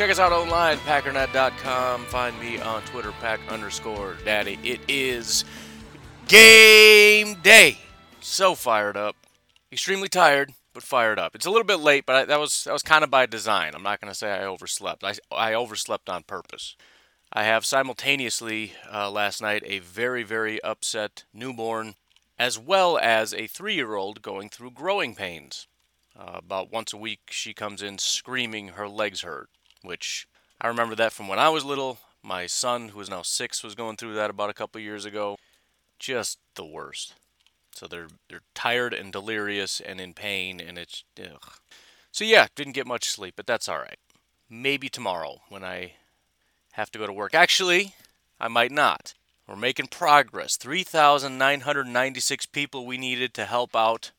[0.00, 2.06] Check us out online, packernet.com.
[2.06, 4.58] Find me on Twitter, pack underscore daddy.
[4.64, 5.44] It is
[6.26, 7.76] game day.
[8.20, 9.14] So fired up.
[9.70, 11.34] Extremely tired, but fired up.
[11.34, 13.74] It's a little bit late, but I, that was that was kind of by design.
[13.74, 15.04] I'm not going to say I overslept.
[15.04, 16.76] I, I overslept on purpose.
[17.30, 21.96] I have simultaneously uh, last night a very, very upset newborn
[22.38, 25.66] as well as a three year old going through growing pains.
[26.18, 29.50] Uh, about once a week, she comes in screaming her legs hurt,
[29.82, 30.26] which
[30.60, 31.98] I remember that from when I was little.
[32.22, 35.38] My son, who is now six, was going through that about a couple years ago.
[35.98, 37.14] Just the worst.
[37.72, 41.54] So they're they're tired and delirious and in pain, and it's ugh.
[42.12, 43.98] so yeah, didn't get much sleep, but that's all right.
[44.50, 45.92] Maybe tomorrow when I
[46.72, 47.34] have to go to work.
[47.34, 47.94] Actually,
[48.38, 49.14] I might not.
[49.46, 50.56] We're making progress.
[50.56, 54.12] 3,996 people we needed to help out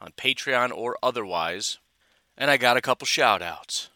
[0.00, 1.78] on Patreon or otherwise.
[2.36, 3.90] And I got a couple shout outs.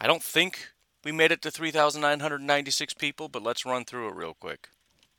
[0.00, 0.70] I don't think
[1.04, 4.68] we made it to 3,996 people, but let's run through it real quick.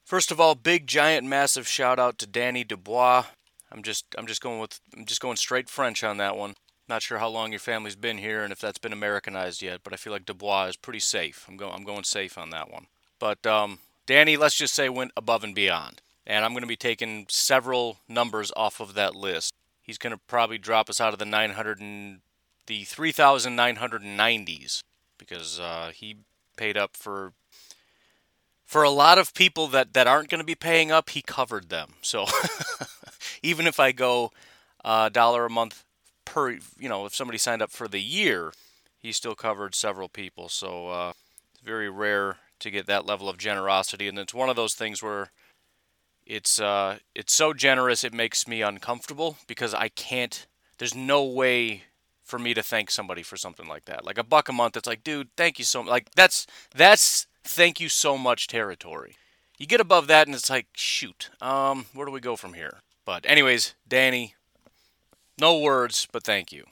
[0.03, 3.25] First of all, big giant massive shout out to Danny Dubois.
[3.71, 6.55] I'm just I'm just going with I'm just going straight French on that one.
[6.89, 9.93] Not sure how long your family's been here and if that's been Americanized yet, but
[9.93, 11.45] I feel like Dubois is pretty safe.
[11.47, 12.87] I'm going I'm going safe on that one.
[13.19, 16.01] But um, Danny, let's just say, went above and beyond.
[16.25, 19.53] And I'm going to be taking several numbers off of that list.
[19.81, 22.21] He's going to probably drop us out of the 900 and
[22.67, 24.83] the 3,990s
[25.17, 26.17] because uh, he
[26.57, 27.33] paid up for
[28.65, 31.09] for a lot of people that, that aren't going to be paying up.
[31.09, 31.95] He covered them.
[32.01, 32.25] So
[33.43, 34.31] even if I go
[34.85, 35.83] a uh, dollar a month
[36.23, 38.53] per, you know, if somebody signed up for the year,
[38.97, 40.47] he still covered several people.
[40.47, 41.11] So uh,
[41.53, 45.03] it's very rare to get that level of generosity, and it's one of those things
[45.03, 45.31] where
[46.25, 50.45] it's uh, it's so generous it makes me uncomfortable because I can't.
[50.77, 51.83] There's no way
[52.31, 54.05] for me to thank somebody for something like that.
[54.05, 55.91] Like a buck a month, it's like, dude, thank you so much.
[55.91, 59.17] Like that's that's thank you so much territory.
[59.59, 62.79] You get above that, and it's like, shoot, um, where do we go from here?
[63.05, 64.33] But anyways, Danny,
[65.39, 66.63] no words, but thank you.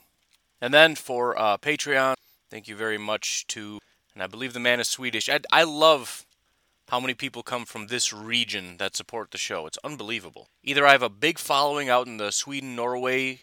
[0.60, 2.16] And then for uh, Patreon,
[2.50, 3.80] thank you very much to
[4.20, 5.30] and I believe the man is Swedish.
[5.30, 6.26] I, I love
[6.90, 9.66] how many people come from this region that support the show.
[9.66, 10.50] It's unbelievable.
[10.64, 13.42] Either I have a big following out in the Sweden, Norway,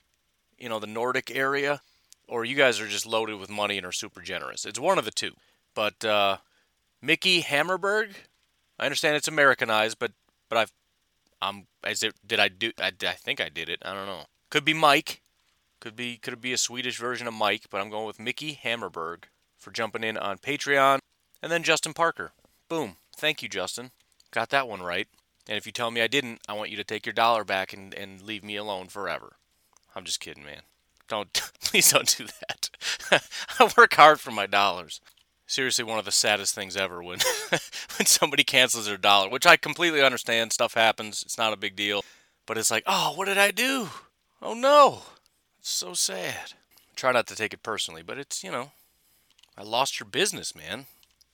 [0.59, 1.81] you know, the Nordic area,
[2.29, 4.65] or you guys are just loaded with money and are super generous.
[4.65, 5.33] It's one of the two.
[5.75, 6.39] But uh,
[7.03, 8.11] Mickey Hammerberg,
[8.79, 10.13] I understand it's Americanized, but
[10.49, 10.73] but I've
[11.43, 13.81] um as it did I do I, I think I did it.
[13.85, 14.25] I don't know.
[14.51, 15.21] Could be Mike.
[15.81, 18.59] Could be could it be a Swedish version of Mike, but I'm going with Mickey
[18.63, 19.25] Hammerberg
[19.59, 20.99] for jumping in on Patreon.
[21.43, 22.33] And then Justin Parker.
[22.69, 22.97] Boom.
[23.17, 23.91] Thank you, Justin.
[24.31, 25.07] Got that one right.
[25.49, 27.73] And if you tell me I didn't, I want you to take your dollar back
[27.73, 29.37] and, and leave me alone forever.
[29.95, 30.63] I'm just kidding, man.
[31.09, 32.71] Don't please don't do that.
[33.59, 35.01] I work hard for my dollars.
[35.49, 37.19] Seriously, one of the saddest things ever when
[37.51, 40.53] when somebody cancels their dollar, which I completely understand.
[40.53, 41.23] Stuff happens.
[41.23, 42.05] It's not a big deal.
[42.47, 43.89] But it's like, oh, what did I do?
[44.41, 45.03] Oh no.
[45.59, 46.53] It's so sad.
[46.95, 48.71] Try not to take it personally, but it's, you know,
[49.59, 50.87] I lost your business, man.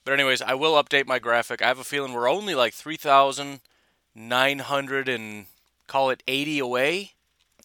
[0.03, 1.61] But anyways, I will update my graphic.
[1.61, 5.45] I have a feeling we're only like 3,900 and
[5.87, 7.12] call it 80 away.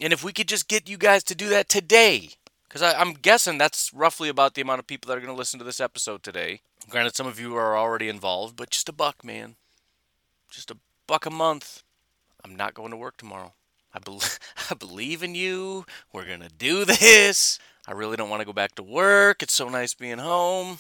[0.00, 2.30] And if we could just get you guys to do that today,
[2.68, 5.58] because I'm guessing that's roughly about the amount of people that are going to listen
[5.58, 6.60] to this episode today.
[6.88, 9.56] Granted, some of you are already involved, but just a buck, man.
[10.50, 10.76] Just a
[11.06, 11.82] buck a month.
[12.44, 13.54] I'm not going to work tomorrow.
[13.92, 14.20] I, be-
[14.70, 15.84] I believe in you.
[16.12, 17.58] We're going to do this.
[17.86, 19.42] I really don't want to go back to work.
[19.42, 20.78] It's so nice being home.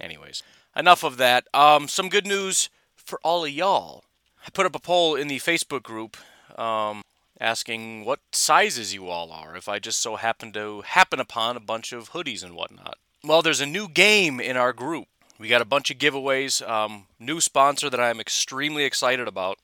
[0.00, 0.42] Anyways,
[0.76, 1.46] enough of that.
[1.54, 4.04] Um, some good news for all of y'all.
[4.46, 6.16] I put up a poll in the Facebook group
[6.58, 7.02] um,
[7.42, 11.60] asking what sizes you all are if I just so happen to happen upon a
[11.60, 12.96] bunch of hoodies and whatnot.
[13.24, 15.08] Well, there's a new game in our group.
[15.38, 16.66] We got a bunch of giveaways.
[16.68, 19.58] Um, new sponsor that I'm extremely excited about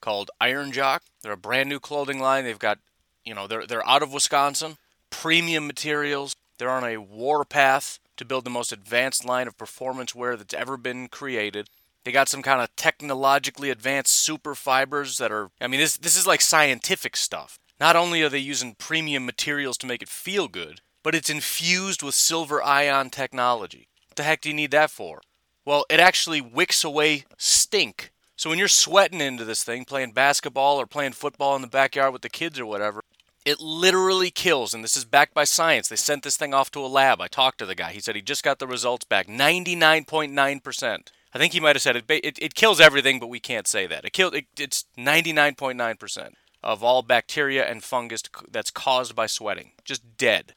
[0.00, 1.02] called Iron Jock.
[1.22, 2.44] They're a brand new clothing line.
[2.44, 2.78] They've got,
[3.24, 4.76] you know, they're they're out of Wisconsin
[5.14, 6.34] premium materials.
[6.58, 10.76] They're on a warpath to build the most advanced line of performance wear that's ever
[10.76, 11.68] been created.
[12.04, 16.16] They got some kind of technologically advanced super fibers that are I mean this this
[16.16, 17.58] is like scientific stuff.
[17.80, 22.02] Not only are they using premium materials to make it feel good, but it's infused
[22.02, 23.88] with silver ion technology.
[24.08, 25.20] What the heck do you need that for?
[25.64, 30.80] Well, it actually wicks away stink So when you're sweating into this thing, playing basketball
[30.80, 33.02] or playing football in the backyard with the kids or whatever,
[33.44, 35.88] it literally kills, and this is backed by science.
[35.88, 37.20] They sent this thing off to a lab.
[37.20, 37.92] I talked to the guy.
[37.92, 41.08] He said he just got the results back 99.9%.
[41.34, 43.86] I think he might have said it, it, it kills everything, but we can't say
[43.88, 44.04] that.
[44.04, 46.30] It killed, it, it's 99.9%
[46.62, 49.72] of all bacteria and fungus that's caused by sweating.
[49.84, 50.54] Just dead.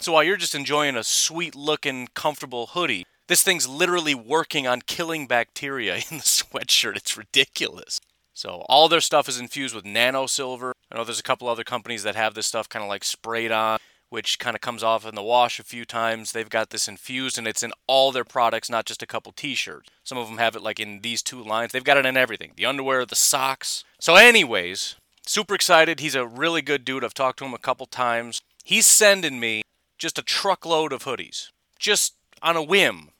[0.00, 4.82] So while you're just enjoying a sweet looking, comfortable hoodie, this thing's literally working on
[4.82, 6.96] killing bacteria in the sweatshirt.
[6.96, 8.00] It's ridiculous.
[8.32, 10.74] So all their stuff is infused with nano silver.
[10.90, 13.50] I know there's a couple other companies that have this stuff kind of like sprayed
[13.50, 13.78] on,
[14.08, 16.32] which kind of comes off in the wash a few times.
[16.32, 19.88] They've got this infused and it's in all their products, not just a couple t-shirts.
[20.04, 21.72] Some of them have it like in these two lines.
[21.72, 22.52] They've got it in everything.
[22.56, 23.84] The underwear, the socks.
[24.00, 26.00] So anyways, super excited.
[26.00, 27.04] He's a really good dude.
[27.04, 28.42] I've talked to him a couple times.
[28.64, 29.62] He's sending me
[29.98, 31.50] just a truckload of hoodies.
[31.78, 33.10] Just on a whim.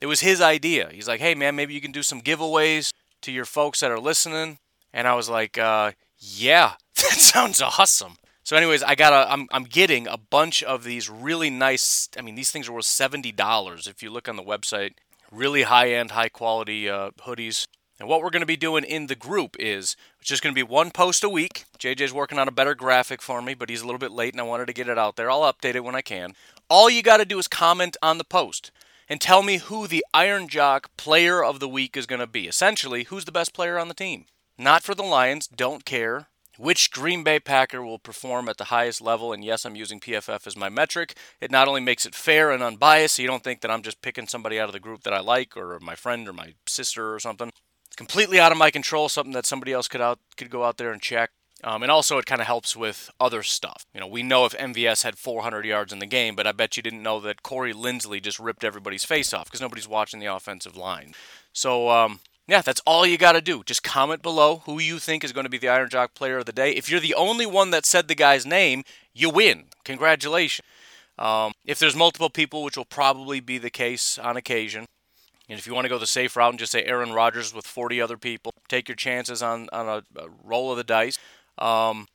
[0.00, 0.90] It was his idea.
[0.92, 2.92] He's like, "Hey man, maybe you can do some giveaways."
[3.22, 4.58] to your folks that are listening.
[4.92, 8.16] And I was like, uh, yeah, that sounds awesome.
[8.48, 12.08] So, anyways, I got a, I'm, I'm getting a bunch of these really nice.
[12.16, 14.92] I mean, these things are worth seventy dollars if you look on the website.
[15.30, 17.66] Really high end, high quality uh, hoodies.
[18.00, 20.58] And what we're going to be doing in the group is it's just going to
[20.58, 21.66] be one post a week.
[21.78, 24.40] JJ's working on a better graphic for me, but he's a little bit late and
[24.40, 25.30] I wanted to get it out there.
[25.30, 26.34] I'll update it when I can.
[26.70, 28.70] All you got to do is comment on the post
[29.10, 32.48] and tell me who the Iron Jock player of the week is going to be.
[32.48, 34.24] Essentially, who's the best player on the team.
[34.56, 36.28] Not for the Lions, don't care.
[36.58, 39.32] Which Green Bay Packer will perform at the highest level?
[39.32, 41.16] And yes, I'm using PFF as my metric.
[41.40, 44.02] It not only makes it fair and unbiased, so you don't think that I'm just
[44.02, 47.14] picking somebody out of the group that I like, or my friend, or my sister,
[47.14, 47.52] or something.
[47.86, 49.08] It's completely out of my control.
[49.08, 51.30] Something that somebody else could out could go out there and check.
[51.62, 53.84] Um, and also, it kind of helps with other stuff.
[53.94, 56.76] You know, we know if MVS had 400 yards in the game, but I bet
[56.76, 60.26] you didn't know that Corey Linsley just ripped everybody's face off because nobody's watching the
[60.26, 61.14] offensive line.
[61.52, 63.62] So, um, yeah, that's all you got to do.
[63.62, 66.46] Just comment below who you think is going to be the Iron Jock player of
[66.46, 66.72] the day.
[66.72, 69.66] If you're the only one that said the guy's name, you win.
[69.84, 70.66] Congratulations.
[71.18, 74.86] Um, if there's multiple people, which will probably be the case on occasion,
[75.48, 77.66] and if you want to go the safe route and just say Aaron Rodgers with
[77.66, 81.18] 40 other people, take your chances on, on a, a roll of the dice.
[81.58, 82.06] Um,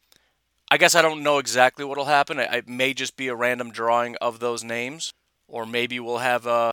[0.71, 2.39] I guess I don't know exactly what will happen.
[2.39, 5.13] It, may just be a random drawing of those names,
[5.47, 6.71] or maybe we'll have a,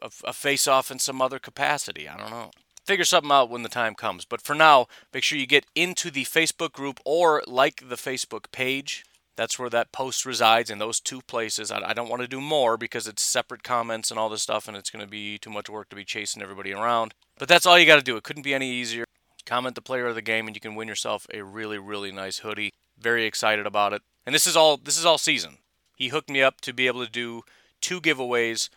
[0.00, 2.08] a, a face off in some other capacity.
[2.08, 2.50] I don't know.
[2.84, 4.24] Figure something out when the time comes.
[4.24, 8.50] But for now, make sure you get into the Facebook group or like the Facebook
[8.50, 9.04] page.
[9.36, 11.70] That's where that post resides in those two places.
[11.70, 14.76] I, don't want to do more because it's separate comments and all this stuff, and
[14.76, 17.14] it's going to be too much work to be chasing everybody around.
[17.38, 18.16] But that's all you got to do.
[18.16, 19.04] It couldn't be any easier.
[19.46, 22.38] Comment the player of the game, and you can win yourself a really, really nice
[22.38, 22.72] hoodie.
[22.98, 24.02] Very excited about it.
[24.26, 25.58] And this is all this is all season.
[25.96, 27.42] He hooked me up to be able to do
[27.80, 28.68] two giveaways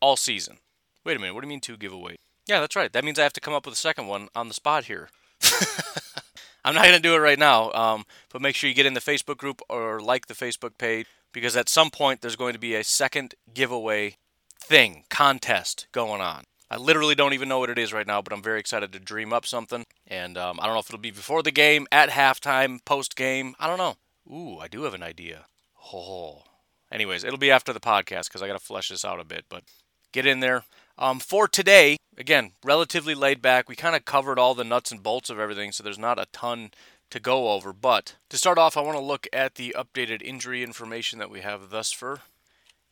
[0.00, 0.58] all season.
[1.04, 2.16] Wait a minute, what do you mean two giveaways?
[2.50, 2.92] Yeah, that's right.
[2.92, 5.08] That means I have to come up with a second one on the spot here.
[6.64, 8.94] I'm not going to do it right now, um, but make sure you get in
[8.94, 12.58] the Facebook group or like the Facebook page because at some point there's going to
[12.58, 14.16] be a second giveaway
[14.60, 16.42] thing, contest going on.
[16.68, 18.98] I literally don't even know what it is right now, but I'm very excited to
[18.98, 19.86] dream up something.
[20.08, 23.54] And um, I don't know if it'll be before the game, at halftime, post game.
[23.60, 23.96] I don't know.
[24.28, 25.44] Ooh, I do have an idea.
[25.94, 26.42] Oh.
[26.90, 29.44] Anyways, it'll be after the podcast because I got to flesh this out a bit.
[29.48, 29.62] But
[30.10, 30.64] get in there.
[31.00, 33.68] Um, for today, again, relatively laid back.
[33.68, 36.26] We kind of covered all the nuts and bolts of everything, so there's not a
[36.32, 36.70] ton
[37.10, 37.72] to go over.
[37.72, 41.40] But to start off, I want to look at the updated injury information that we
[41.40, 42.20] have thus far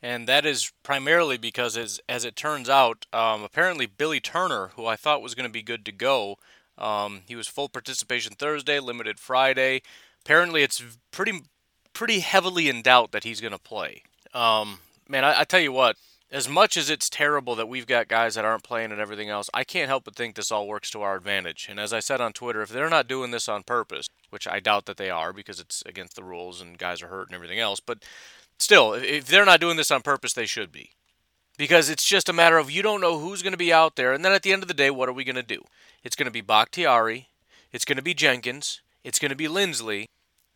[0.03, 4.87] and that is primarily because, as, as it turns out, um, apparently Billy Turner, who
[4.87, 6.37] I thought was going to be good to go,
[6.77, 9.83] um, he was full participation Thursday, limited Friday.
[10.25, 11.41] Apparently, it's pretty
[11.93, 14.03] pretty heavily in doubt that he's going to play.
[14.33, 15.97] Um, man, I, I tell you what,
[16.31, 19.49] as much as it's terrible that we've got guys that aren't playing and everything else,
[19.55, 21.69] I can't help but think this all works to our advantage.
[21.71, 24.61] And as I said on Twitter, if they're not doing this on purpose, which I
[24.61, 27.59] doubt that they are because it's against the rules and guys are hurt and everything
[27.59, 28.05] else, but
[28.59, 30.91] still, if they're not doing this on purpose, they should be.
[31.57, 34.13] Because it's just a matter of you don't know who's going to be out there.
[34.13, 35.65] And then at the end of the day, what are we going to do?
[36.05, 37.29] It's going to be Bakhtiari.
[37.73, 38.81] It's going to be Jenkins.
[39.03, 40.07] It's going to be Linsley.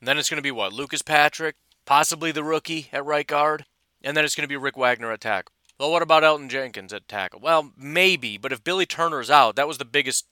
[0.00, 0.72] And then it's going to be what?
[0.72, 3.64] Lucas Patrick, possibly the rookie at right guard.
[4.04, 5.52] And then it's going to be Rick Wagner at tackle.
[5.82, 7.40] Well, what about Elgton Jenkins at tackle?
[7.40, 10.26] Well, maybe, but if Billy Turner's out, that was the biggest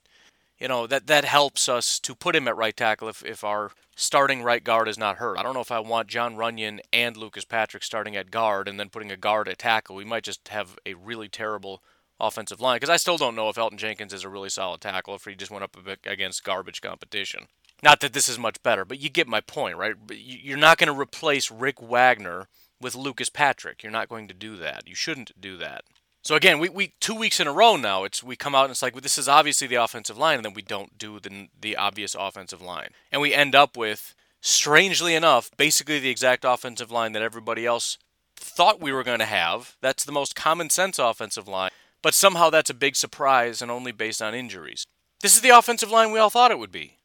[0.60, 3.72] you know that that helps us to put him at right tackle if, if our
[3.96, 5.40] starting right guard is not hurt.
[5.40, 8.78] I don't know if I want John Runyan and Lucas Patrick starting at guard and
[8.78, 9.96] then putting a guard at tackle.
[9.96, 11.82] We might just have a really terrible
[12.20, 15.16] offensive line because I still don't know if Elgton Jenkins is a really solid tackle
[15.16, 15.76] if he just went up
[16.06, 17.48] against garbage competition.
[17.82, 19.96] Not that this is much better, but you get my point, right?
[20.12, 22.46] You're not going to replace Rick Wagner
[22.80, 23.82] with Lucas Patrick.
[23.82, 24.88] You're not going to do that.
[24.88, 25.84] You shouldn't do that.
[26.22, 28.04] So again, we, we two weeks in a row now.
[28.04, 30.44] It's we come out and it's like well, this is obviously the offensive line, and
[30.44, 35.14] then we don't do the the obvious offensive line, and we end up with strangely
[35.14, 37.98] enough basically the exact offensive line that everybody else
[38.36, 39.76] thought we were going to have.
[39.80, 41.70] That's the most common sense offensive line,
[42.02, 44.86] but somehow that's a big surprise and only based on injuries.
[45.22, 46.96] This is the offensive line we all thought it would be,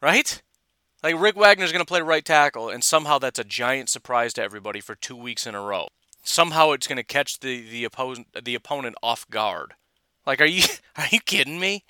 [0.00, 0.40] right?
[1.02, 4.42] Like Rick Wagner's going to play right tackle, and somehow that's a giant surprise to
[4.42, 5.88] everybody for two weeks in a row
[6.28, 9.74] somehow it's going to catch the the opponent the opponent off guard.
[10.26, 10.62] Like, are you
[10.96, 11.84] are you kidding me?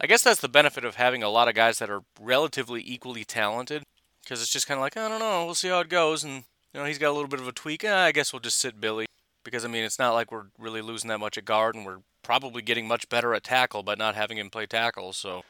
[0.00, 3.24] I guess that's the benefit of having a lot of guys that are relatively equally
[3.24, 3.84] talented,
[4.22, 6.44] because it's just kind of like I don't know, we'll see how it goes, and
[6.72, 7.84] you know he's got a little bit of a tweak.
[7.84, 9.06] Eh, I guess we'll just sit Billy,
[9.44, 12.00] because I mean it's not like we're really losing that much at guard, and we're
[12.22, 15.12] probably getting much better at tackle by not having him play tackle.
[15.12, 15.44] So,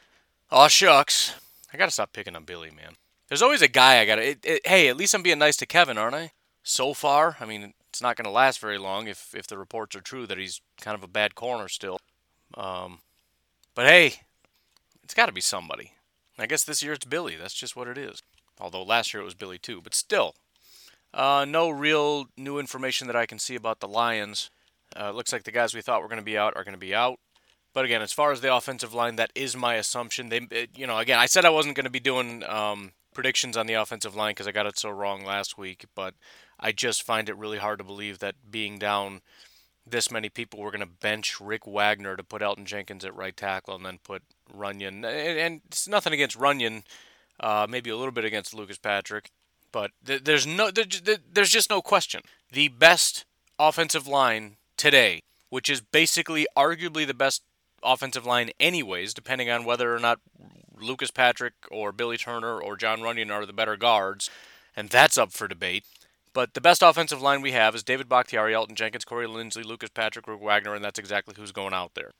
[0.51, 1.35] oh shucks,
[1.75, 2.95] I gotta stop picking on Billy, man.
[3.27, 4.29] There's always a guy I gotta.
[4.29, 6.31] It, it, hey, at least I'm being nice to Kevin, aren't I?
[6.63, 9.99] So far, I mean, it's not to last very long if if the reports are
[9.99, 11.99] true that he's kind of a bad corner still.
[12.53, 12.99] Um,
[13.73, 14.21] but hey,
[15.03, 15.91] it's got to be somebody.
[16.39, 17.35] I guess this year it's Billy.
[17.35, 18.23] That's just what it is.
[18.57, 19.81] Although last year it was Billy too.
[19.81, 20.35] But still,
[21.13, 24.49] uh, no real new information that I can see about the Lions.
[24.97, 26.79] Uh, looks like the guys we thought were going to be out are going to
[26.79, 27.19] be out.
[27.75, 30.29] But again, as far as the offensive line, that is my assumption.
[30.29, 33.67] They, you know, again, I said I wasn't going to be doing um, predictions on
[33.67, 35.83] the offensive line because I got it so wrong last week.
[35.93, 36.13] But
[36.57, 39.19] I just find it really hard to believe that being down
[39.85, 43.35] this many people, we're going to bench Rick Wagner to put Elgton Jenkins at right
[43.35, 44.23] tackle and then put
[44.57, 45.03] Runyan.
[45.03, 46.83] And, it's nothing against Runyan,
[47.41, 49.31] uh, maybe a little bit against Lucas Patrick,
[49.73, 52.21] but th- there's no th- th- there's just no question.
[52.53, 53.25] The best
[53.59, 57.43] offensive line today, which is basically arguably the best
[57.85, 60.19] offensive line anyways, depending on whether or not
[60.79, 64.29] Lucas Patrick or Billy Turner or John Runyan are the better guards,
[64.75, 65.85] and that's up for debate.
[66.33, 69.89] But the best offensive line we have is David Bakhtiari, Elgton Jenkins, Corey Linsley, Lucas
[69.89, 72.11] Patrick, Rick Wagner, and that's exactly who's going out there.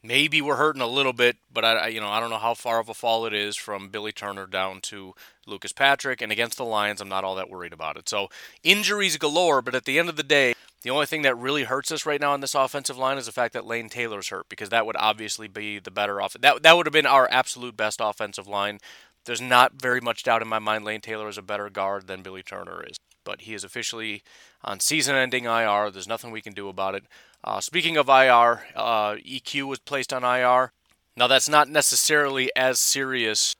[0.00, 2.78] Maybe we're hurting a little bit, but I, you know, I don't know how far
[2.78, 5.14] of a fall it is from Billy Turner down to
[5.46, 6.20] Lucas Patrick.
[6.20, 8.08] And against the Lions, I'm not all that worried about it.
[8.08, 8.28] So
[8.62, 10.52] injuries galore, but at the end of the day,
[10.84, 13.32] the only thing that really hurts us right now on this offensive line is the
[13.32, 16.36] fact that Lane Taylor's hurt because that would obviously be the better off.
[16.38, 18.78] That that would have been our absolute best offensive line.
[19.24, 22.22] There's not very much doubt in my mind Lane Taylor is a better guard than
[22.22, 24.22] Billy Turner is but he is officially
[24.62, 25.90] on season ending IR.
[25.90, 27.04] There's nothing we can do about it.
[27.42, 30.72] Uh, speaking of IR, uh, EQ was placed on IR.
[31.16, 33.56] Now, that's not necessarily as serious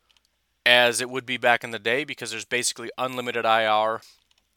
[0.66, 4.00] as it would be back in the day because there's basically unlimited IR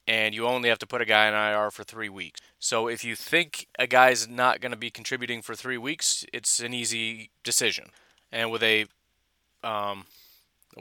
[0.07, 2.39] and you only have to put a guy in IR for three weeks.
[2.59, 6.59] So if you think a guy's not going to be contributing for three weeks, it's
[6.59, 7.89] an easy decision.
[8.31, 8.85] And with a
[9.63, 10.05] um,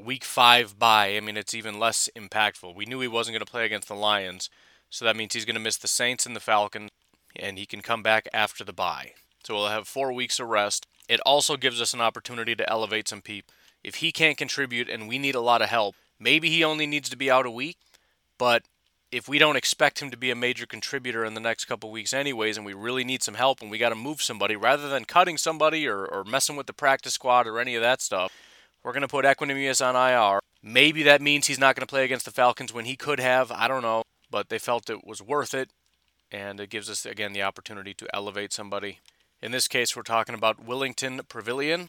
[0.01, 2.75] week five bye, I mean, it's even less impactful.
[2.75, 4.49] We knew he wasn't going to play against the Lions,
[4.91, 6.91] so that means he's going to miss the Saints and the Falcons,
[7.35, 9.13] and he can come back after the bye.
[9.45, 10.87] So we'll have four weeks of rest.
[11.09, 13.55] It also gives us an opportunity to elevate some people.
[13.83, 17.09] If he can't contribute and we need a lot of help, maybe he only needs
[17.11, 17.77] to be out a week,
[18.39, 18.65] but
[19.13, 22.13] if we don't expect him to be a major contributor in the next couple weeks
[22.13, 25.05] anyways and we really need some help and we got to move somebody rather than
[25.05, 28.33] cutting somebody or, or messing with the practice squad or any of that stuff
[28.87, 30.39] we're going to put Equanimeous on IR.
[30.63, 33.51] Maybe that means he's not going to play against the Falcons when he could have.
[33.51, 34.05] I don't know.
[34.31, 35.71] But they felt it was worth it.
[36.31, 39.01] And it gives us, again, the opportunity to elevate somebody.
[39.43, 41.89] In this case, we're talking about Willington Previlon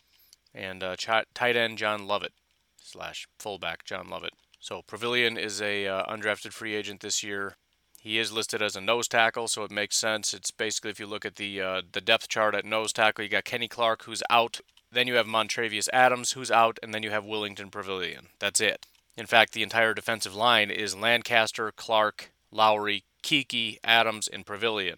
[0.55, 0.95] and uh,
[1.35, 2.33] tight end John Lovett
[2.81, 4.33] slash fullback John Lovett.
[4.67, 7.55] So Previlon is a uh, undrafted free agent this year.
[8.01, 10.33] He is listed as a nose tackle, so it makes sense.
[10.33, 13.29] It's basically if you look at the uh, the depth chart at nose tackle, you
[13.29, 14.59] got Kenny Clark who's out
[14.91, 18.27] then you have Montravius Adams, who's out, and then you have Willington Previlon.
[18.39, 18.85] That's it.
[19.15, 24.95] In fact, the entire defensive line is Lancaster, Clark, Lowry, Keke, Adams, and Previlon.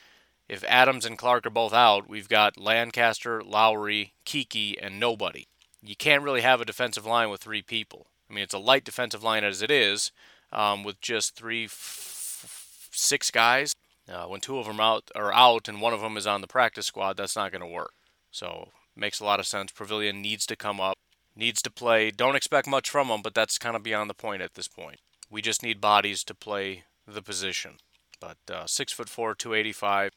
[0.48, 5.48] If Adams and Clark are both out, we've got Lancaster, Lowry, Keke, and nobody.
[5.82, 8.08] You can't really have a defensive line with three people.
[8.30, 10.12] I mean, it's a light defensive line as it is,
[10.52, 13.74] um, with just three, f- six guys.
[14.08, 16.48] Uh, when two of them out are out and one of them is on the
[16.48, 17.94] practice squad, that's not going to work.
[18.32, 18.70] So
[19.00, 19.72] Makes a lot of sense.
[19.72, 20.98] Previlon needs to come up,
[21.34, 22.12] needs to play.
[22.12, 25.00] Don't expect much from him, but that's kind of beyond the point at this point.
[25.30, 27.78] We just need bodies to play the position.
[28.20, 30.12] But uh, six foot four, 285.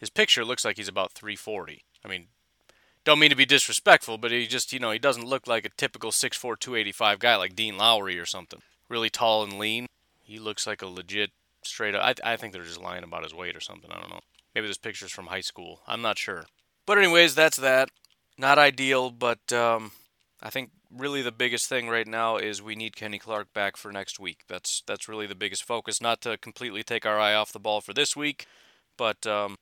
[0.00, 1.84] His picture looks like he's about 340.
[2.04, 2.26] I mean,
[3.04, 5.70] don't mean to be disrespectful, but he just, you know, he doesn't look like a
[5.70, 8.60] typical 6'4", 285 guy like Dean Lowry or something.
[8.88, 9.86] Really tall and lean.
[10.22, 11.30] He looks like a legit
[11.62, 12.02] straight up.
[12.24, 13.90] I, I think they're just lying about his weight or something.
[13.90, 14.20] I don't know.
[14.54, 15.80] Maybe this picture's from high school.
[15.86, 16.44] I'm not sure.
[16.86, 17.90] But anyways, that's that
[18.38, 19.92] not ideal, but um,
[20.42, 23.92] I think really the biggest thing right now is we need Kenny Clark back for
[23.92, 24.42] next week.
[24.48, 26.00] That's that's really the biggest focus.
[26.00, 28.46] Not to completely take our eye off the ball for this week,
[28.96, 29.56] but um,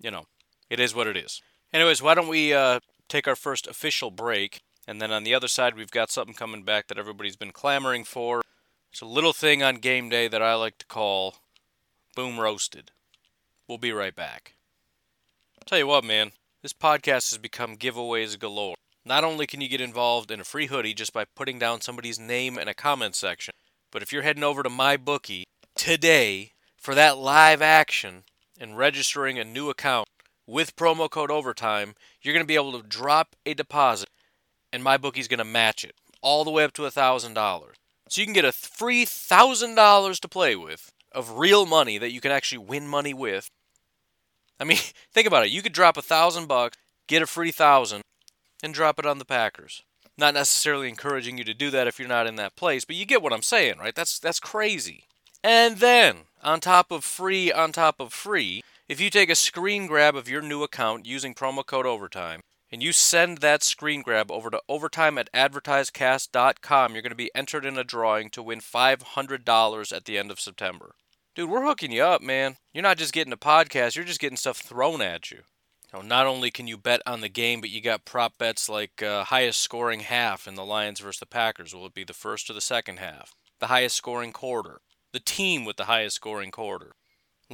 [0.00, 0.26] you know
[0.70, 1.42] it is what it is.
[1.74, 2.78] Anyways, why don't we uh,
[3.08, 4.60] take our first official break?
[4.86, 8.04] And then on the other side, we've got something coming back that everybody's been clamoring
[8.04, 8.42] for.
[8.92, 11.34] It's a little thing on game day that I like to call
[12.14, 12.92] Boom Roasted.
[13.66, 14.54] We'll be right back.
[15.66, 16.30] Tell you what, man,
[16.62, 18.76] this podcast has become giveaways galore.
[19.04, 22.20] Not only can you get involved in a free hoodie just by putting down somebody's
[22.20, 23.52] name in a comment section,
[23.90, 25.42] but if you're heading over to MyBookie
[25.74, 28.22] today for that live action
[28.60, 30.06] and registering a new account
[30.46, 34.08] with promo code overtime, you're going to be able to drop a deposit
[34.72, 37.62] and my bookie's going to match it all the way up to $1,000.
[38.08, 42.20] So you can get a free $1,000 to play with of real money that you
[42.20, 43.48] can actually win money with.
[44.58, 44.78] I mean,
[45.12, 45.50] think about it.
[45.50, 48.02] You could drop a thousand bucks, get a free thousand,
[48.62, 49.82] and drop it on the Packers.
[50.18, 53.04] Not necessarily encouraging you to do that if you're not in that place, but you
[53.04, 53.94] get what I'm saying, right?
[53.94, 55.04] That's that's crazy.
[55.42, 59.86] And then, on top of free, on top of free, if you take a screen
[59.86, 64.30] grab of your new account using promo code overtime, and you send that screen grab
[64.30, 68.60] over to overtime at advertisecast.com, you're going to be entered in a drawing to win
[68.60, 70.96] $500 at the end of September.
[71.34, 72.56] Dude, we're hooking you up, man.
[72.74, 75.42] You're not just getting a podcast, you're just getting stuff thrown at you.
[75.90, 79.02] So not only can you bet on the game, but you got prop bets like
[79.02, 81.74] uh, highest scoring half in the Lions versus the Packers.
[81.74, 83.32] Will it be the first or the second half?
[83.60, 84.80] The highest scoring quarter.
[85.12, 86.92] The team with the highest scoring quarter.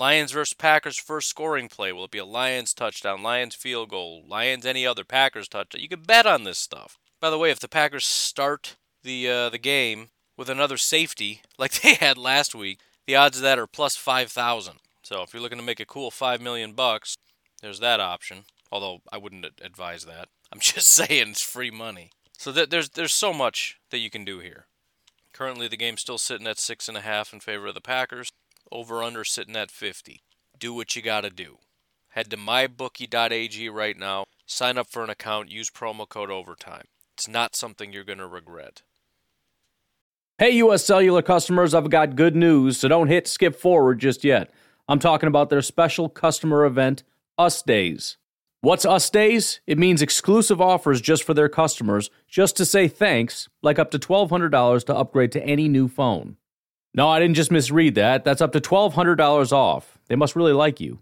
[0.01, 1.93] Lions versus Packers first scoring play.
[1.93, 5.83] Will it be a Lions touchdown, Lions field goal, Lions any other, Packers touchdown?
[5.83, 6.99] You can bet on this stuff.
[7.21, 11.83] By the way, if the Packers start the uh, the game with another safety like
[11.83, 14.77] they had last week, the odds of that are plus 5,000.
[15.03, 17.19] So if you're looking to make a cool 5 million bucks,
[17.61, 18.45] there's that option.
[18.73, 20.29] Although I wouldn't advise that.
[20.51, 22.11] I'm just saying it's free money.
[22.39, 24.65] So th- there's there's so much that you can do here.
[25.35, 28.31] Currently, the game's still sitting at six and a half in favor of the Packers.
[28.73, 30.23] Over under sitting at 50.
[30.59, 31.59] Do what you got to do.
[32.11, 34.27] Head to mybookie.ag right now.
[34.47, 35.51] Sign up for an account.
[35.51, 36.85] Use promo code overtime.
[37.15, 38.83] It's not something you're going to regret.
[40.39, 44.51] Hey, US Cellular customers, I've got good news, so don't hit skip forward just yet.
[44.89, 47.03] I'm talking about their special customer event,
[47.37, 48.17] Us Days.
[48.61, 49.61] What's Us Days?
[49.67, 53.99] It means exclusive offers just for their customers, just to say thanks, like up to
[53.99, 56.37] $1,200 to upgrade to any new phone.
[56.95, 58.25] No, I didn't just misread that.
[58.25, 59.99] That's up to $1,200 off.
[60.09, 61.01] They must really like you.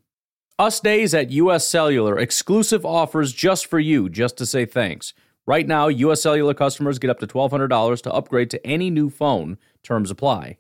[0.59, 5.15] Us Days at US Cellular, exclusive offers just for you, just to say thanks.
[5.47, 9.57] Right now, US Cellular customers get up to $1,200 to upgrade to any new phone.
[9.83, 10.59] Terms apply.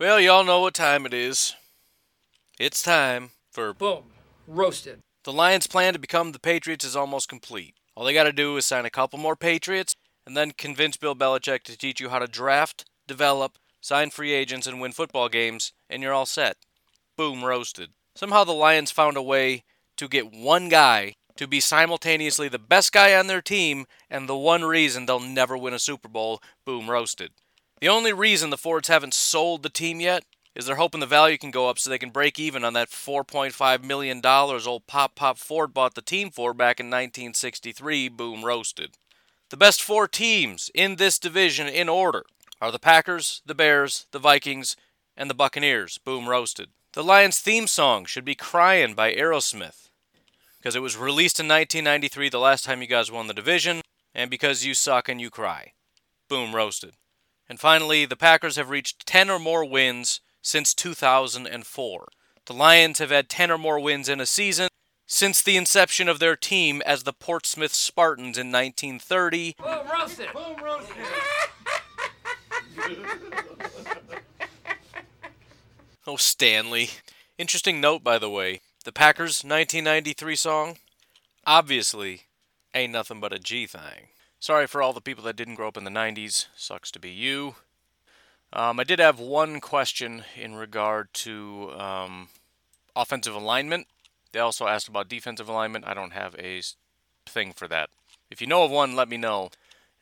[0.00, 1.54] Well, y'all know what time it is.
[2.58, 4.04] It's time for Boom.
[4.46, 5.00] Roasted.
[5.24, 7.74] The Lions' plan to become the Patriots is almost complete.
[7.94, 9.94] All they got to do is sign a couple more Patriots
[10.26, 14.66] and then convince Bill Belichick to teach you how to draft, develop, sign free agents,
[14.66, 16.56] and win football games, and you're all set.
[17.18, 17.90] Boom, roasted.
[18.14, 19.64] Somehow the Lions found a way
[19.98, 24.36] to get one guy to be simultaneously the best guy on their team and the
[24.36, 26.40] one reason they'll never win a Super Bowl.
[26.64, 27.32] Boom, roasted.
[27.80, 31.38] The only reason the Fords haven't sold the team yet is they're hoping the value
[31.38, 35.38] can go up so they can break even on that $4.5 million old Pop Pop
[35.38, 38.08] Ford bought the team for back in 1963.
[38.08, 38.96] Boom, roasted.
[39.50, 42.24] The best four teams in this division in order
[42.62, 44.76] are the Packers, the Bears, the Vikings,
[45.16, 45.98] and the Buccaneers.
[45.98, 46.68] Boom, roasted.
[46.92, 49.88] The Lions theme song should be Crying by Aerosmith
[50.58, 53.80] because it was released in 1993, the last time you guys won the division,
[54.14, 55.72] and because you suck and you cry.
[56.28, 56.92] Boom, roasted.
[57.48, 62.08] And finally, the Packers have reached 10 or more wins since 2004.
[62.46, 64.68] The Lions have had 10 or more wins in a season
[65.04, 69.56] since the inception of their team as the Portsmouth Spartans in 1930.
[69.58, 69.78] Boom.
[69.92, 70.28] Roasted.
[70.32, 70.56] Boom.
[70.62, 70.94] Roasted.
[76.04, 76.90] Oh, Stanley.
[77.38, 78.60] Interesting note, by the way.
[78.84, 80.78] The Packers' 1993 song,
[81.46, 82.22] obviously,
[82.74, 84.08] ain't nothing but a G thing.
[84.40, 86.46] Sorry for all the people that didn't grow up in the 90s.
[86.56, 87.54] Sucks to be you.
[88.52, 92.28] Um, I did have one question in regard to um,
[92.96, 93.86] offensive alignment.
[94.32, 95.86] They also asked about defensive alignment.
[95.86, 96.62] I don't have a
[97.26, 97.90] thing for that.
[98.28, 99.50] If you know of one, let me know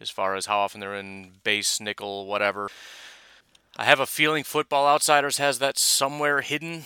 [0.00, 2.68] as far as how often they're in base, nickel, whatever.
[3.76, 6.84] I have a feeling Football Outsiders has that somewhere hidden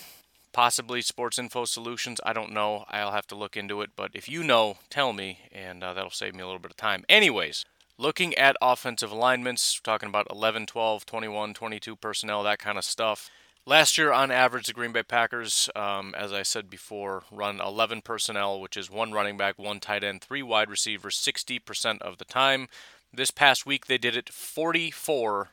[0.55, 2.21] possibly Sports Info Solutions.
[2.25, 2.85] I don't know.
[2.87, 3.89] I'll have to look into it.
[3.97, 6.77] But if you know, tell me, and uh, that'll save me a little bit of
[6.77, 7.03] time.
[7.09, 7.65] Anyways,
[7.97, 13.29] looking at offensive alignments, talking about 11, 12, 21, 22 personnel, that kind of stuff.
[13.65, 18.03] Last year, on average, the Green Bay Packers, um, as I said before, run 11
[18.03, 22.25] personnel, which is one running back, one tight end, three wide receivers, 60% of the
[22.25, 22.69] time.
[23.15, 25.47] This past week, they did it 44%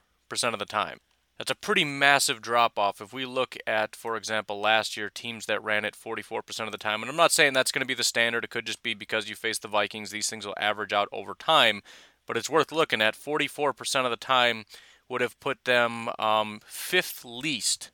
[0.52, 0.98] of the time.
[1.38, 3.00] That's a pretty massive drop off.
[3.00, 6.78] If we look at, for example, last year, teams that ran it 44% of the
[6.78, 8.94] time, and I'm not saying that's going to be the standard, it could just be
[8.94, 10.10] because you face the Vikings.
[10.10, 11.82] These things will average out over time,
[12.26, 13.14] but it's worth looking at.
[13.14, 14.64] 44% of the time
[15.08, 17.90] would have put them um, fifth least.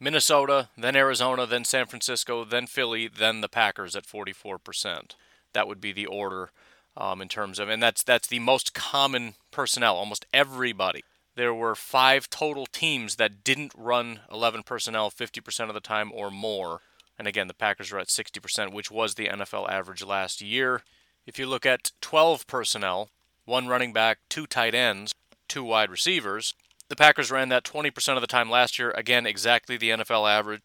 [0.00, 5.16] Minnesota, then Arizona, then San Francisco, then Philly, then the Packers at 44%.
[5.52, 6.50] That would be the order
[6.96, 9.96] um, in terms of, and that's that's the most common personnel.
[9.96, 11.02] Almost everybody
[11.34, 16.30] there were five total teams that didn't run 11 personnel 50% of the time or
[16.30, 16.80] more.
[17.18, 20.82] And again, the Packers were at 60%, which was the NFL average last year.
[21.26, 23.10] If you look at 12 personnel,
[23.44, 25.14] one running back, two tight ends,
[25.48, 26.54] two wide receivers,
[26.88, 28.90] the Packers ran that 20% of the time last year.
[28.90, 30.62] Again, exactly the NFL average.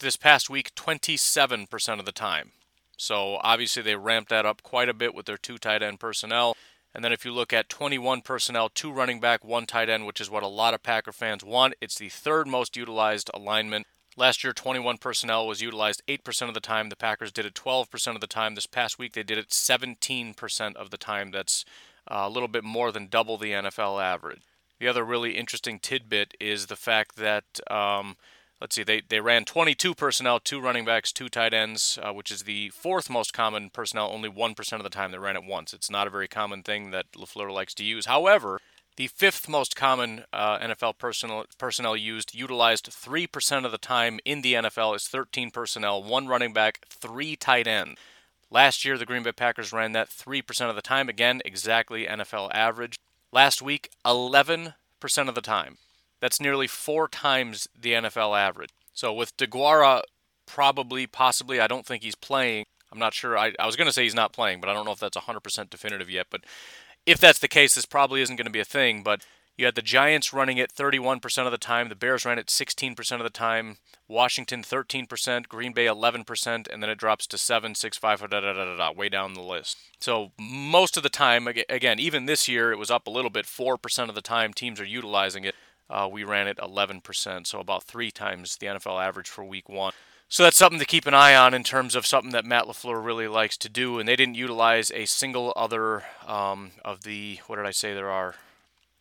[0.00, 2.52] This past week, 27% of the time.
[2.98, 6.56] So obviously, they ramped that up quite a bit with their two tight end personnel.
[6.94, 10.20] And then if you look at 21 personnel, two running back, one tight end, which
[10.20, 13.86] is what a lot of Packer fans want, it's the third most utilized alignment.
[14.16, 16.88] Last year, 21 personnel was utilized 8% of the time.
[16.88, 18.56] The Packers did it 12% of the time.
[18.56, 21.30] This past week, they did it 17% of the time.
[21.30, 21.64] That's
[22.10, 24.42] uh, a little bit more than double the NFL average.
[24.80, 28.16] The other really interesting tidbit is the fact that um,
[28.60, 32.30] let's see, they, they ran 22 personnel, two running backs, two tight ends, uh, which
[32.30, 34.10] is the fourth most common personnel.
[34.10, 35.72] Only 1% of the time they ran it once.
[35.72, 38.06] It's not a very common thing that LaFleur likes to use.
[38.06, 38.60] However,
[38.96, 44.42] the fifth most common uh, NFL personnel, personnel used, utilized 3% of the time in
[44.42, 47.96] the NFL, is 13 personnel, one running back, three tight end.
[48.50, 51.08] Last year, the Green Bay Packers ran that 3% of the time.
[51.08, 52.98] Again, exactly NFL average.
[53.30, 54.72] Last week, 11%
[55.28, 55.76] of the time.
[56.20, 58.70] That's nearly four times the NFL average.
[58.92, 60.02] So with DeGuara,
[60.46, 62.64] probably, possibly, I don't think he's playing.
[62.90, 63.36] I'm not sure.
[63.36, 65.16] I, I was going to say he's not playing, but I don't know if that's
[65.16, 66.26] 100% definitive yet.
[66.30, 66.42] But
[67.06, 69.02] if that's the case, this probably isn't going to be a thing.
[69.02, 69.24] But
[69.56, 71.88] you had the Giants running it 31% of the time.
[71.88, 73.76] The Bears ran it 16% of the time.
[74.08, 75.48] Washington 13%.
[75.48, 76.68] Green Bay 11%.
[76.72, 79.34] And then it drops to 7, 6, 5, da, da, da, da, da, way down
[79.34, 79.76] the list.
[80.00, 83.46] So most of the time, again, even this year, it was up a little bit.
[83.46, 85.54] 4% of the time, teams are utilizing it.
[85.90, 89.92] Uh, we ran it 11%, so about three times the NFL average for week one.
[90.30, 93.02] So that's something to keep an eye on in terms of something that Matt LaFleur
[93.02, 93.98] really likes to do.
[93.98, 97.94] And they didn't utilize a single other um, of the, what did I say?
[97.94, 98.34] There are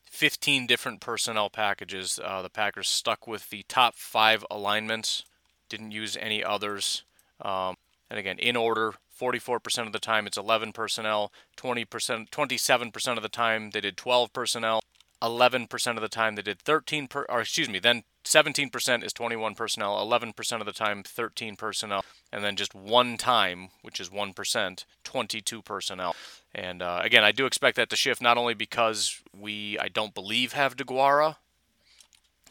[0.06, 2.18] 15 different personnel packages.
[2.24, 5.26] Uh, the Packers stuck with the top five alignments,
[5.68, 7.04] didn't use any others.
[7.42, 7.76] Um,
[8.10, 13.30] and again, in order, 44% of the time it's 11 personnel, 20%, 27% of the
[13.30, 14.82] time they did 12 personnel,
[15.22, 19.56] 11% of the time they did 13 per, or excuse me, then 17% is 21
[19.56, 24.86] personnel, 11% of the time 13 personnel, and then just one time, which is 1%,
[25.04, 26.16] 22 personnel.
[26.54, 30.14] And uh, again, I do expect that to shift not only because we, I don't
[30.14, 31.38] believe, have DeGuara,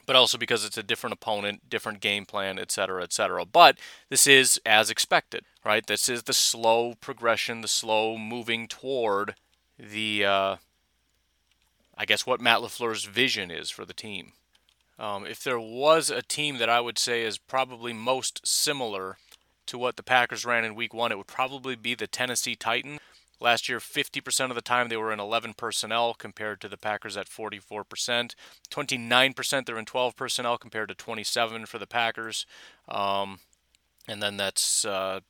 [0.06, 3.44] but also because it's a different opponent, different game plan, etc., etc.
[3.44, 5.86] But this is as expected, right?
[5.86, 9.34] This is the slow progression, the slow moving toward
[9.78, 10.56] the uh,
[11.96, 14.32] I guess, what Matt LaFleur's vision is for the team.
[14.98, 19.18] Um, if there was a team that I would say is probably most similar
[19.66, 23.00] to what the Packers ran in week one, it would probably be the Tennessee Titans.
[23.38, 27.18] Last year, 50% of the time they were in 11 personnel compared to the Packers
[27.18, 28.34] at 44%.
[28.70, 32.46] 29% they're in 12 personnel compared to 27 for the Packers.
[32.88, 33.40] Um,
[34.08, 35.20] and then that's uh,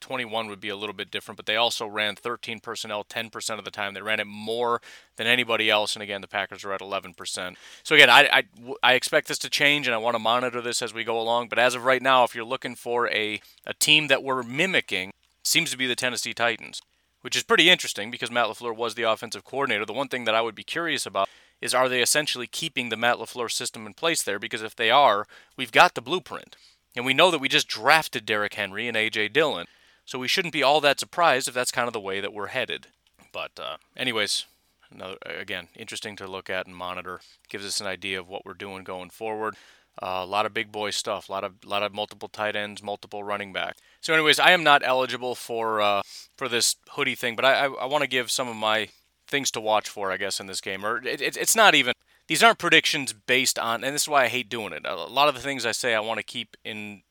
[0.00, 3.64] 21 would be a little bit different, but they also ran 13 personnel 10% of
[3.64, 3.94] the time.
[3.94, 4.80] They ran it more
[5.16, 7.56] than anybody else, and again, the Packers are at 11%.
[7.82, 8.42] So again, I, I,
[8.82, 11.48] I expect this to change, and I want to monitor this as we go along.
[11.48, 15.12] But as of right now, if you're looking for a, a team that we're mimicking,
[15.42, 16.82] seems to be the Tennessee Titans,
[17.22, 19.84] which is pretty interesting because Matt LaFleur was the offensive coordinator.
[19.84, 21.28] The one thing that I would be curious about
[21.60, 24.38] is are they essentially keeping the Matt LaFleur system in place there?
[24.38, 26.56] Because if they are, we've got the blueprint.
[26.96, 29.28] And we know that we just drafted Derrick Henry and A.J.
[29.28, 29.66] Dillon.
[30.08, 32.46] So we shouldn't be all that surprised if that's kind of the way that we're
[32.46, 32.86] headed.
[33.30, 34.46] But, uh, anyways,
[34.90, 37.20] another, again, interesting to look at and monitor.
[37.50, 39.56] Gives us an idea of what we're doing going forward.
[40.02, 42.82] Uh, a lot of big boy stuff, a lot of lot of multiple tight ends,
[42.82, 43.76] multiple running back.
[44.00, 46.00] So, anyways, I am not eligible for uh,
[46.38, 48.88] for this hoodie thing, but I, I, I want to give some of my
[49.26, 50.86] things to watch for, I guess, in this game.
[50.86, 51.92] Or it, it, it's not even
[52.28, 54.86] these aren't predictions based on, and this is why I hate doing it.
[54.86, 57.02] A lot of the things I say I want to keep in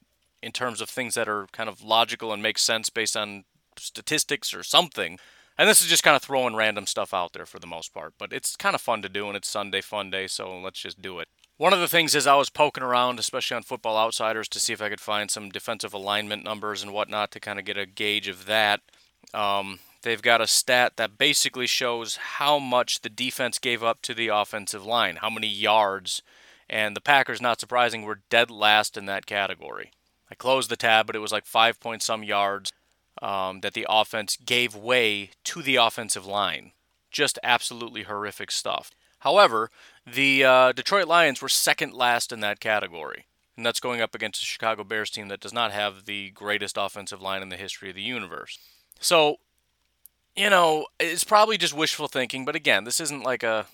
[0.42, 3.46] in terms of things that are kind of logical and make sense based on
[3.78, 5.20] statistics or something.
[5.58, 8.14] And this is just kind of throwing random stuff out there for the most part.
[8.20, 11.02] But it's kind of fun to do, and it's Sunday fun day, so let's just
[11.02, 11.28] do it.
[11.58, 14.74] One of the things is I was poking around, especially on Football Outsiders, to see
[14.74, 17.88] if I could find some defensive alignment numbers and whatnot to kind of get a
[17.88, 18.82] gauge of that.
[19.34, 24.14] Um, they've got a stat that basically shows how much the defense gave up to
[24.14, 26.22] the offensive line, how many yards
[26.70, 29.92] And the Packers, not surprising, were dead last in that category.
[30.32, 32.72] I closed the tab, but it was like five point some yards
[33.22, 36.72] um, that the offense gave way to the offensive line.
[37.12, 38.92] Just absolutely horrific stuff.
[39.20, 39.72] However,
[40.06, 43.26] the uh, Detroit Lions were second last in that category.
[43.56, 46.78] And that's going up against a Chicago Bears team that does not have the greatest
[46.78, 48.60] offensive line in the history of the universe.
[49.00, 49.38] So,
[50.36, 53.66] you know, it's probably just wishful thinking, but again, this isn't like a.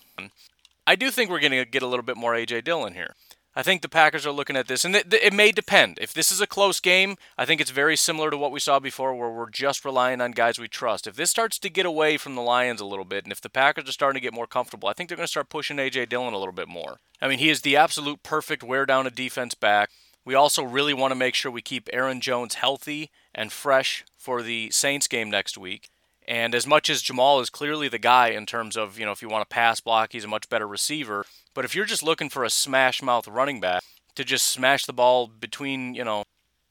[0.86, 2.62] I do think we're going to get a little bit more A.J.
[2.62, 3.14] Dillon here.
[3.56, 5.98] I think the Packers are looking at this, and it, it, may depend.
[6.00, 8.80] If this is a close game, I think it's very similar to what we saw
[8.80, 11.06] before, where we're just relying on guys we trust.
[11.06, 13.48] If this starts to get away from the Lions a little bit, and if the
[13.48, 16.06] Packers are starting to get more comfortable, I think they're going to start pushing A.J.
[16.06, 16.98] Dillon a little bit more.
[17.22, 19.90] I mean, he is the absolute perfect wear down a defense back.
[20.24, 24.42] We also really want to make sure we keep Aaron Jones healthy and fresh for
[24.42, 25.90] the Saints game next week.
[26.26, 29.20] And as much as Jamaal is clearly the guy in terms of, you know, if
[29.20, 31.26] you want to pass block, he's a much better receiver.
[31.54, 33.82] But if you're just looking for a smash mouth running back
[34.16, 36.24] to just smash the ball between, you know,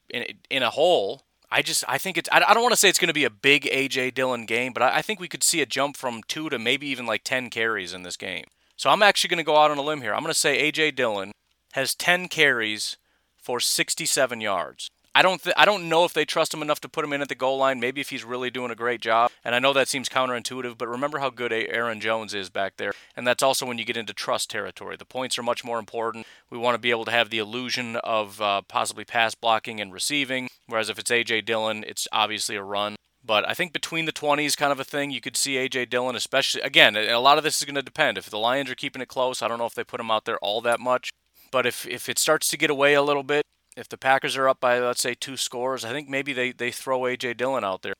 [0.09, 2.89] in, in a hole, I just I think it's I, I don't want to say
[2.89, 5.43] it's going to be a big AJ Dillon game, but I, I think we could
[5.43, 8.45] see a jump from two to maybe even like ten carries in this game.
[8.75, 10.13] So I'm actually going to go out on a limb here.
[10.13, 11.31] I'm going to say AJ Dillon
[11.73, 12.97] has 10 carries
[13.37, 14.89] for 67 yards.
[15.15, 17.21] I don't th- I don't know if they trust him enough to put him in
[17.21, 17.79] at the goal line.
[17.79, 19.31] Maybe if he's really doing a great job.
[19.43, 22.93] And I know that seems counterintuitive, but remember how good Aaron Jones is back there.
[23.15, 24.95] And that's also when you get into trust territory.
[24.97, 26.25] The points are much more important.
[26.49, 29.93] We want to be able to have the illusion of uh, possibly pass blocking and
[29.93, 30.49] receiving.
[30.67, 32.95] Whereas if it's AJ Dillon, it's obviously a run.
[33.25, 35.85] But I think between the 20s kind of a thing, you could see A.J.
[35.85, 36.61] Dillon, especially.
[36.61, 38.17] Again, a lot of this is going to depend.
[38.17, 40.25] If the Lions are keeping it close, I don't know if they put him out
[40.25, 41.11] there all that much.
[41.49, 43.43] But if, if it starts to get away a little bit,
[43.75, 46.71] if the Packers are up by let's say two scores, I think maybe they, they
[46.71, 47.93] throw AJ Dillon out there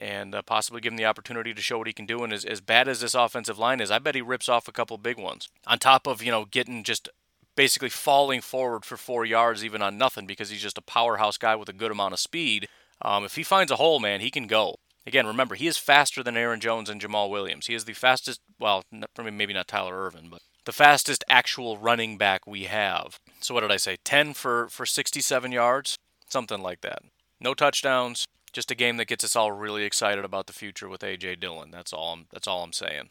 [0.00, 2.22] and uh, possibly give him the opportunity to show what he can do.
[2.22, 4.72] And as, as bad as this offensive line is, I bet he rips off a
[4.72, 7.08] couple big ones on top of you know getting just
[7.56, 11.56] basically falling forward for four yards even on nothing because he's just a powerhouse guy
[11.56, 12.68] with a good amount of speed.
[13.02, 14.76] Um, if he finds a hole, man, he can go.
[15.06, 17.66] Again, remember he is faster than Aaron Jones and Jamaal Williams.
[17.66, 18.40] He is the fastest.
[18.60, 18.84] Well,
[19.16, 23.18] maybe not Tyler Ervin, but the fastest actual running back we have.
[23.40, 23.96] So what did I say?
[24.04, 25.96] 10 for for 67 yards,
[26.28, 27.04] something like that.
[27.40, 31.00] No touchdowns, just a game that gets us all really excited about the future with
[31.00, 31.70] AJ Dillon.
[31.70, 33.08] That's all I'm that's all I'm saying.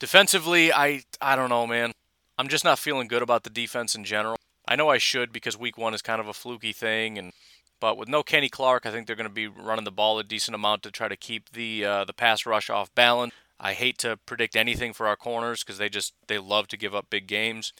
[0.00, 1.92] Defensively, I I don't know, man.
[2.36, 4.36] I'm just not feeling good about the defense in general.
[4.66, 7.32] I know I should because week 1 is kind of a fluky thing and
[7.78, 10.24] but with no Kenny Clark, I think they're going to be running the ball a
[10.24, 13.32] decent amount to try to keep the uh, the pass rush off balance.
[13.60, 16.94] I hate to predict anything for our corners because they just they love to give
[16.94, 17.72] up big games.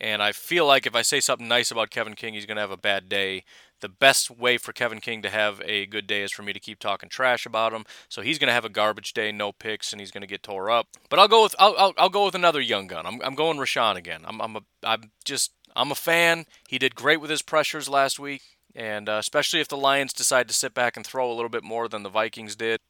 [0.00, 2.62] And I feel like if I say something nice about Kevin King, he's going to
[2.62, 3.44] have a bad day.
[3.80, 6.58] The best way for Kevin King to have a good day is for me to
[6.58, 7.84] keep talking trash about him.
[8.08, 10.42] So he's going to have a garbage day, no picks, and he's going to get
[10.42, 10.88] tore up.
[11.08, 13.06] But I'll go with I'll, I'll, I'll go with another young gun.
[13.06, 14.22] I'm, I'm going Rashan again.
[14.24, 16.46] I'm I'm a I'm just I'm a fan.
[16.68, 18.42] He did great with his pressures last week,
[18.74, 21.64] and uh, especially if the Lions decide to sit back and throw a little bit
[21.64, 22.80] more than the Vikings did.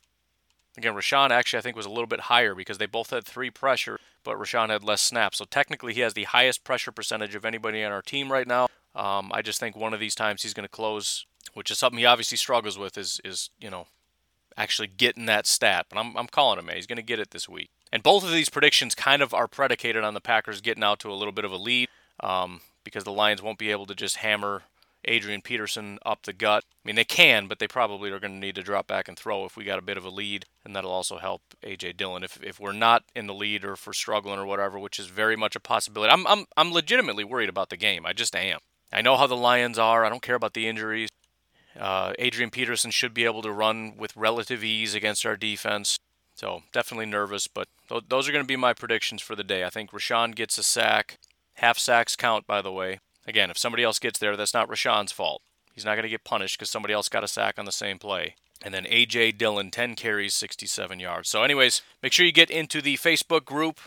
[0.76, 3.50] Again, Rashan actually I think was a little bit higher because they both had three
[3.50, 5.38] pressure, but Rashan had less snaps.
[5.38, 8.68] So technically he has the highest pressure percentage of anybody on our team right now.
[8.94, 11.98] Um, I just think one of these times he's going to close, which is something
[11.98, 13.87] he obviously struggles with, is is you know
[14.56, 15.87] actually getting that stat.
[15.88, 16.66] But I'm I'm calling him.
[16.66, 16.76] Man.
[16.76, 17.70] He's going to get it this week.
[17.92, 21.11] And both of these predictions kind of are predicated on the Packers getting out to
[21.11, 21.88] a little bit of a lead
[22.20, 24.62] um, because the Lions won't be able to just hammer
[25.05, 26.65] Adrian Peterson up the gut.
[26.85, 29.19] I mean, they can, but they probably are going to need to drop back and
[29.19, 32.23] throw if we got a bit of a lead, and that'll also help AJ Dillon
[32.23, 35.07] if, if we're not in the lead or if we're struggling or whatever, which is
[35.07, 36.12] very much a possibility.
[36.12, 38.07] I'm I'm I'm legitimately worried about the game.
[38.07, 38.59] I just am.
[38.93, 40.05] I know how the Lions are.
[40.05, 41.09] I don't care about the injuries.
[41.79, 45.99] Uh, Adrian Peterson should be able to run with relative ease against our defense.
[46.35, 49.65] So definitely nervous, but th- those are going to be my predictions for the day.
[49.65, 51.19] I think Rashan gets a sack.
[51.55, 52.99] Half sacks count, by the way.
[53.26, 55.42] Again, if somebody else gets there, that's not Rashan's fault.
[55.74, 57.98] He's not going to get punished because somebody else got a sack on the same
[57.98, 58.35] play.
[58.64, 59.32] And then A.J.
[59.32, 61.28] Dillon, 10 carries, 67 yards.
[61.28, 63.80] So, anyways, make sure you get into the Facebook group.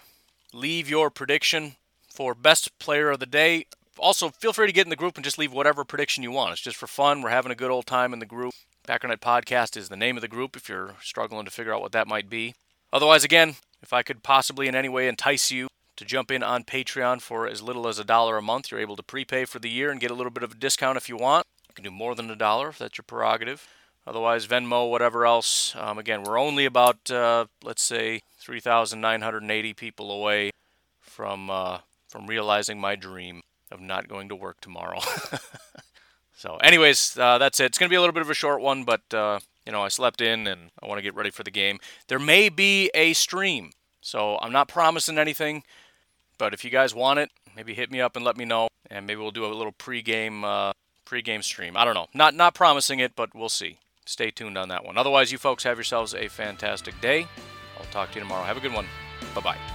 [0.54, 1.76] Leave your prediction
[2.10, 3.68] for best player of the day.
[3.98, 6.52] Also, feel free to get in the group and just leave whatever prediction you want.
[6.52, 7.22] It's just for fun.
[7.22, 8.54] We're having a good old time in the group.
[8.88, 11.94] Packernet Podcast is the name of the group if you're struggling to figure out what
[11.94, 12.54] that might be.
[12.92, 15.68] Otherwise, again, if I could possibly in any way entice you
[15.98, 18.72] to jump in on Patreon for as little as a dollar a month.
[18.72, 20.98] You're able to prepay for the year and get a little bit of a discount
[20.98, 21.48] if you want.
[21.70, 23.68] You can do more than a dollar if that's your prerogative.
[24.08, 25.76] Otherwise, Venmo, whatever else.
[25.76, 30.52] Um, again, we're only about, uh, let's say, 3,980 people away
[31.00, 35.00] from uh, from realizing my dream of not going to work tomorrow.
[36.36, 37.66] so, anyways, uh, that's it.
[37.66, 39.84] It's going to be a little bit of a short one, but uh, you know,
[39.84, 41.80] I slept in and I want to get ready for the game.
[42.08, 45.64] There may be a stream, so I'm not promising anything.
[46.38, 49.08] But if you guys want it, maybe hit me up and let me know, and
[49.08, 50.74] maybe we'll do a little pregame uh,
[51.06, 51.78] pregame stream.
[51.78, 52.08] I don't know.
[52.14, 53.80] Not not promising it, but we'll see.
[54.06, 54.98] Stay tuned on that one.
[54.98, 57.28] Otherwise, you folks have yourselves a fantastic day.
[57.80, 58.44] I'll talk to you tomorrow.
[58.44, 58.86] Have a good one.
[59.34, 59.75] Bye bye.